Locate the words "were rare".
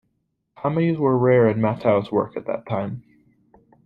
0.97-1.47